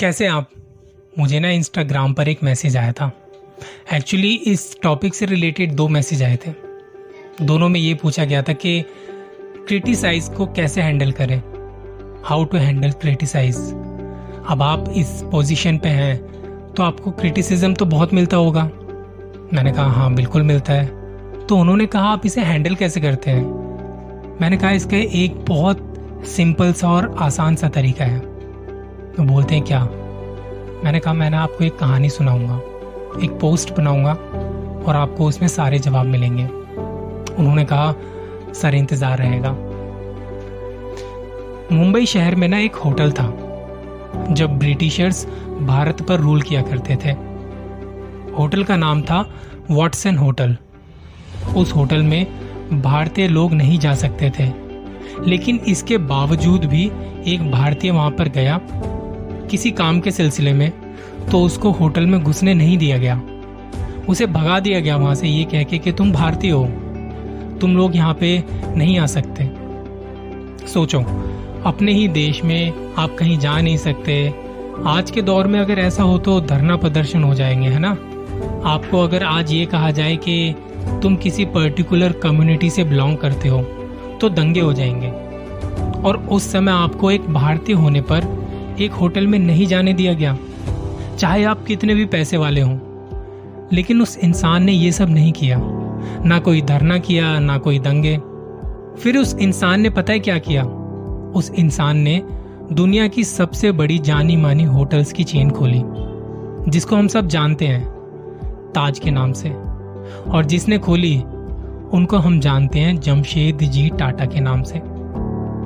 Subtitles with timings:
[0.00, 0.50] कैसे आप,
[1.18, 3.10] मुझे ना इंस्टाग्राम पर एक मैसेज आया था।
[3.92, 6.50] एक्चुअली इस टॉपिक से रिलेटेड दो मैसेज आए थे।
[7.42, 8.80] दोनों में ये पूछा गया था कि
[9.68, 11.36] क्रिटिसाइज को कैसे हैंडल करें?
[12.24, 13.56] हाउ टू हैंडल क्रिटिसाइज
[14.48, 16.16] अब आप इस पोजीशन पे हैं
[16.72, 18.64] तो आपको क्रिटिसिज्म तो बहुत मिलता होगा।
[19.54, 20.86] मैंने कहा हाँ बिल्कुल मिलता है।
[21.46, 23.44] तो उन्होंने कहा, आप इसे हैंडल कैसे करते हैं?
[24.40, 28.27] मैंने कहा, इसका एक बहुत सिंपल सा और आसान सा तरीका है।
[29.18, 29.80] तो बोलते हैं, क्या?
[30.84, 32.56] मैंने कहा, मैंने आपको एक कहानी सुनाऊँगा,
[33.24, 34.12] एक पोस्ट बनाऊँगा
[34.84, 37.94] और आपको उसमें सारे जवाब मिलेंगे। उन्होंने कहा,
[38.52, 39.50] सर, इंतज़ार रहेगा।
[41.72, 43.26] मुंबई शहर में ना एक होटल था,
[44.30, 45.26] जब ब्रिटिशर्स
[45.62, 47.12] भारत पर रूल किया करते थे।
[48.32, 49.20] होटल का नाम था
[49.70, 50.56] वॉटसन होटल।
[51.56, 52.26] उस होटल में
[52.82, 54.52] भारतीय लोग नहीं जा सकते थे,
[55.26, 56.90] लेकिन इसके बावजूद भी
[57.26, 58.60] एक भारतीय वहाँ पर गया
[59.50, 60.70] किसी काम के सिलसिले में
[61.32, 63.20] तो उसको होटल में घुसने नहीं दिया गया।
[64.08, 66.64] उसे भगा दिया गया वहाँ से ये कह के कि तुम भारतीय हो।
[67.60, 68.44] तुम लोग यहाँ पे
[68.76, 69.50] नहीं आ सकते।
[70.66, 71.00] सोचो,
[71.66, 74.34] अपने ही देश में आप कहीं जा नहीं सकते।
[74.86, 77.90] आज के दौर में अगर ऐसा हो तो धरना प्रदर्शन हो जाएँगे, है ना?
[78.64, 80.54] आपको अगर आज ये कहा जाए कि
[81.02, 83.62] तुम किसी पर्टिकुलर कम्युनिटी से बिलोंग करते हो
[84.20, 85.10] तो दंगे हो जाएँगे।
[86.02, 88.37] और उस समय आपको एक भारतीय होने पर
[88.80, 90.38] एक होटल में नहीं जाने दिया गया।
[91.18, 92.78] चाहे आप कितने भी पैसे वाले हों,
[93.72, 95.58] लेकिन उस इंसान ने ये सब नहीं किया।
[96.24, 98.16] ना कोई धरना किया, ना कोई दंगे।
[99.02, 100.64] फिर उस इंसान ने पता है क्या किया?
[101.34, 102.22] उस इंसान ने
[102.72, 105.82] दुनिया की सबसे बड़ी जानी मानी होटल्स की चेन खोली,
[106.70, 107.88] जिसको हम सब जानते हैं,
[108.74, 109.50] ताज के नाम से।
[110.30, 111.16] और जिसने खोली,
[111.92, 114.78] उनको हम जानते हैं जमशेद जी टाटा के नाम से।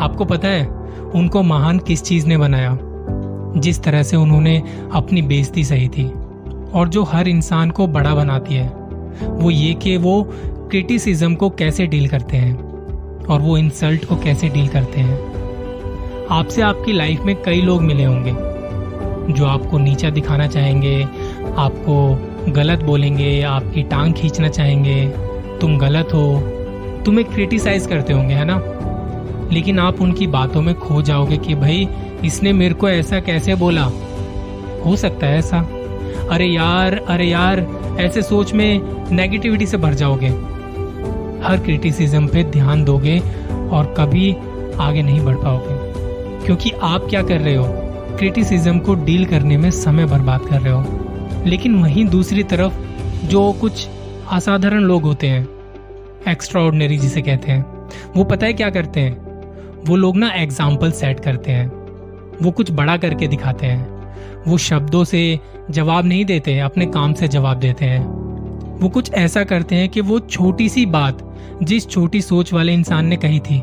[0.00, 0.66] आपको पता है,
[1.14, 2.78] उनको महान किस चीज़ ने बनाया?
[3.56, 6.06] जिस तरह से उन्होंने अपनी बेइज्जती सही थी
[6.74, 8.68] और जो हर इंसान को बड़ा बनाती है,
[9.24, 10.22] वो ये कि वो
[10.70, 12.54] क्रिटिसिज्म को कैसे डील करते हैं
[13.24, 15.18] और वो इंसल्ट को कैसे डील करते हैं।
[16.30, 18.32] आपसे आपकी लाइफ में कई लोग मिले होंगे,
[19.32, 21.02] जो आपको नीचा दिखाना चाहेंगे,
[21.56, 25.06] आपको गलत बोलेंगे, आपकी टांग खींचना चाहेंगे,
[25.60, 26.40] तुम गलत हो,
[27.06, 28.73] तुम्हें क्रिटिसाइज करते होंगे, है ना?
[29.52, 31.88] लेकिन आप उनकी बातों में खो जाओगे कि भाई,
[32.24, 33.90] इसने मेरे को ऐसा कैसे बोला?
[34.86, 35.68] हो सकता है ऐसा।
[36.30, 37.66] अरे यार अरे यार,
[38.00, 38.80] ऐसे सोच में
[39.14, 40.28] नेगेटिविटी से भर जाओगे।
[41.44, 43.18] हर क्रिटिसिज्म पे ध्यान दोगे
[43.52, 44.36] और कभी
[44.80, 45.94] आगे नहीं बढ़ पाओगे।
[46.46, 47.66] क्योंकि आप क्या कर रहे हो?
[48.18, 50.84] क्रिटिसिज्म को डील करने में समय बर्बाद कर रहे हो।
[51.46, 52.74] लेकिन वहीं दूसरी तरफ़
[53.26, 53.88] जो कुछ
[54.32, 55.48] असाधारण लोग होते हैं
[56.28, 59.23] एक्स्ट्रा जिसे कहते हैं, वो पता है क्या करते हैं?
[59.86, 61.66] वो लोग ना एग्ज़ाम्पल सेट करते हैं।
[62.42, 65.40] वो कुछ बड़ा करके दिखाते हैं। वो शब्दों से
[65.70, 68.04] जवाब नहीं देते, अपने काम से जवाब देते हैं।
[68.80, 71.18] वो कुछ ऐसा करते हैं कि वो छोटी सी बात
[71.62, 73.62] जिस छोटी सोच वाले इंसान ने कही थी,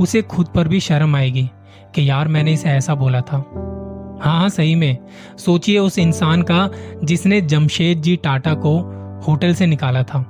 [0.00, 1.50] उसे खुद पर भी शर्म आएगी
[1.94, 3.36] कि यार मैंने इसे ऐसा बोला था।
[4.22, 4.98] हाँ हाँ सही में।
[5.38, 6.68] सोचिए उस इंसान का
[7.04, 8.78] जिसने जमशेद जी टाटा को
[9.26, 10.24] होटल से निकाला था।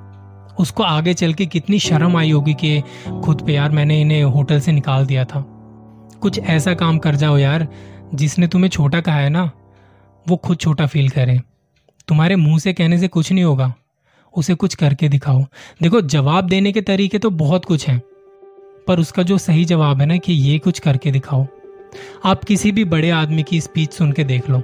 [0.61, 2.83] उसको आगे चल के कितनी शर्म आई होगी कि
[3.25, 5.45] खुद पे यार मैंने इन्हें होटल से निकाल दिया था।
[6.21, 7.69] कुछ ऐसा काम कर जाओ यार,
[8.15, 9.51] जिसने तुम्हें छोटा कहा है ना,
[10.29, 11.41] वो खुद छोटा फील करे।
[12.09, 13.75] तुम्हारे मुँह से कहने से कुछ नहीं होगा।
[14.37, 15.45] उसे कुछ करके दिखाओ।
[15.83, 18.01] देखो, जवाब देने के तरीके तो बहुत कुछ हैं,
[18.87, 21.47] पर उसका जो सही जवाब है ना कि ये कुछ करके दिखाओ।
[22.25, 24.63] आप किसी भी बड़े आदमी की स्पीच सुन के देख लो।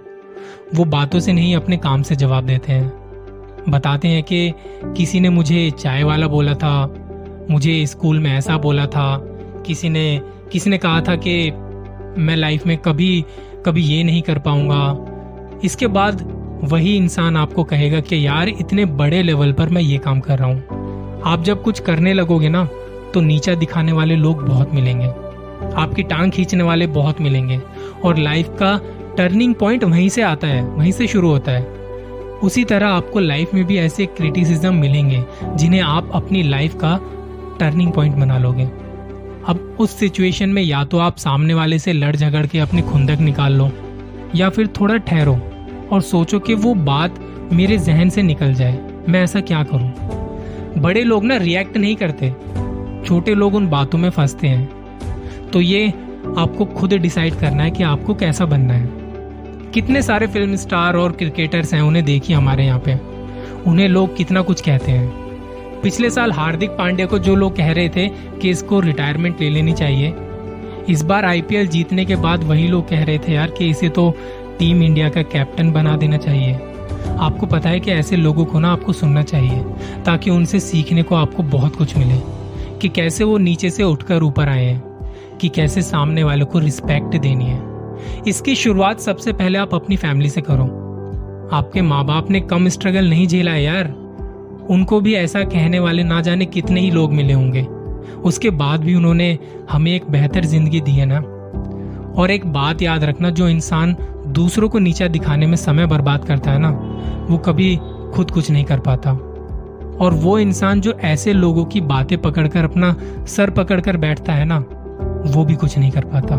[0.75, 3.08] वो बातों से नहीं, अपने काम से जवाब देते हैं।
[3.69, 4.53] बताते हैं कि
[4.97, 6.95] किसी ने मुझे चाय वाला बोला था,
[7.51, 9.17] मुझे स्कूल में ऐसा बोला था,
[9.67, 10.21] किसी ने
[10.53, 11.51] किसी ने कहा था कि
[12.19, 13.25] मैं लाइफ में कभी
[13.67, 16.23] कभी ये नहीं कर पाऊँगा। इसके बाद
[16.65, 20.49] वही इंसान आपको कहेगा कि यार, इतने बड़े लेवल पर मैं ये काम कर रहा
[20.49, 22.65] हूँ। आप जब कुछ करने लगोगे ना
[23.15, 25.07] तो नीचा दिखाने वाले लोग बहुत मिलेंगे।
[25.75, 27.61] आपकी टांग खींचने वाले बहुत मिलेंगे।
[28.05, 28.81] और लाइफ का
[29.17, 31.63] टर्निंग पॉइंट वहीं से आता है, वहीं से शुरू होता है।
[32.43, 35.25] उसी तरह आपको लाइफ में भी ऐसे क्रिटिसिज्म मिलेंगे,
[35.55, 36.99] जिन्हें आप अपनी लाइफ का
[37.61, 38.65] टर्निंग पॉइंट बना लोगे।
[39.49, 43.21] अब उस सिचुएशन में या तो आप सामने वाले से लड़ झगड़ के अपनी खुंदक
[43.21, 43.71] निकाल लो,
[44.35, 45.39] या फिर थोड़ा ठहरो
[45.93, 47.19] और सोचो कि वो बात
[47.53, 49.93] मेरे जहन से निकल जाए। मैं ऐसा क्या करूँ?
[50.79, 52.31] बड़े लोग ना रिएक्ट नहीं करते।
[53.07, 55.89] छोटे लोग उन बातों में फंसते हैं। तो ये
[56.39, 59.08] आपको खुद डिसाइड करना है कि आपको कैसा बनना है।
[59.75, 62.95] कितने सारे फ़िल्म स्टार और क्रिकेटर्स हैं, उन्हें देखिए हमारे यहाँ पे।
[63.71, 67.89] उन्हें लोग कितना कुछ कहते हैं। पिछले साल हार्दिक पांड्या को जो लोग कह रहे
[67.89, 70.15] थे कि इसको रिटायरमेंट ले लेनी चाहिए,
[70.89, 74.11] इस बार आईपीएल जीतने के बाद वही लोग कह रहे थे यार कि इसे तो
[74.59, 76.55] टीम इंडिया का कैप्टन बना देना चाहिए।
[77.19, 79.63] आपको पता है कि ऐसे लोगों को ना आपको सुनना चाहिए,
[80.05, 82.21] ताकि उनसे सीखने को आपको बहुत कुछ मिले,
[82.79, 84.83] कि कैसे वो नीचे से उठकर ऊपर आए हैं,
[85.39, 87.68] कि कैसे सामने वालों को रिस्पेक्ट देनी है।
[88.27, 90.65] इसकी शुरुआत सबसे पहले आप अपनी फैमिली से करो।
[91.53, 93.95] आपके माँ बाप ने कम स्ट्रगल नहीं झेला है यार।
[94.71, 97.63] उनको भी ऐसा कहने वाले ना जाने कितने ही लोग मिले होंगे।
[98.25, 99.39] उसके बाद भी उन्होंने
[99.71, 101.19] हमें एक बेहतर ज़िंदगी दी है ना।
[102.23, 103.97] और एक बात याद रखना, जो इंसान
[104.27, 106.71] दूसरों को नीचा दिखाने में समय बर्बाद करता है ना,
[107.31, 107.77] वो कभी
[108.15, 109.13] खुद कुछ नहीं कर पाता।
[110.01, 112.97] और वो इंसान जो ऐसे लोगों की बातें पकड़कर, अपना
[113.27, 114.59] सर पकड़कर बैठता है ना,
[115.27, 116.37] वो भी कुछ नहीं कर पाता।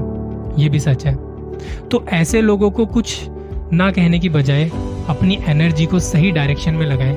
[0.62, 1.29] ये भी सच है।
[1.92, 3.30] तो ऐसे लोगों को कुछ
[3.74, 4.72] ना कहने की बजाय
[5.10, 7.16] अपनी एनर्जी को सही डायरेक्शन में लगाएँ।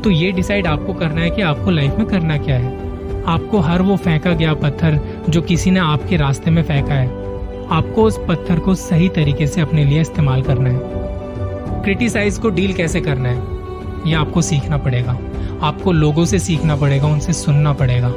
[0.00, 2.76] तो ये डिसाइड आपको करना है कि आपको लाइफ में करना क्या है।
[3.24, 7.06] आपको हर वो फेंका गया पत्थर जो किसी ने आपके रास्ते में फेंका है।
[7.70, 10.80] आपको उस पत्थर को सही तरीके से अपने लिए इस्तेमाल करना है।
[11.82, 13.62] क्रिटिसाइज को डील कैसे करना है?
[14.10, 15.18] ये आपको सीखना पड़ेगा।
[15.62, 18.12] आपको लोगों से सीखना पड़ेगा, उनसे सुनना पड़ेगा।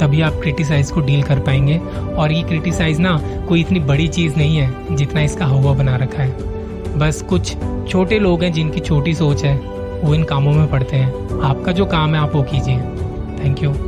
[0.00, 1.78] तभी आप क्रिटिसाइज को डील कर पाएँगे।
[2.18, 6.22] और ये क्रिटिसाइज ना कोई इतनी बड़ी चीज़ नहीं है, जितना इसका हवा बना रखा
[6.22, 7.56] है। बस कुछ
[7.88, 9.56] छोटे लोग हैं जिनकी छोटी सोच है,
[10.04, 12.78] वो इन कामों में पड़ते हैं। आपका जो काम है, आप वो कीजिए।
[13.44, 13.87] Thank you